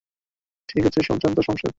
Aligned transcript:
ঠিক 0.69 0.83
আছে, 0.85 0.99
সব 1.03 1.17
জান্তা 1.17 1.41
শমশের! 1.41 1.69